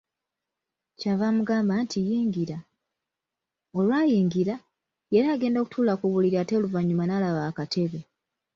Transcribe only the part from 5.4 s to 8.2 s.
okutuula ku buliri ate oluvannyuma n'alaba akatebe.